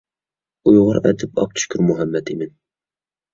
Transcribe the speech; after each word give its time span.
ئۇيغۇر 0.71 0.99
ئەدىب 1.01 1.41
ئابدۇشۈكۈر 1.43 1.85
مۇھەممەتئىمىن. 1.91 2.53